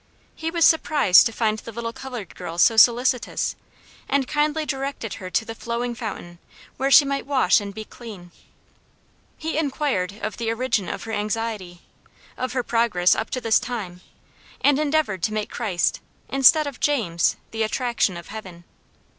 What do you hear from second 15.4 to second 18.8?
Christ, instead of James, the attraction of Heaven.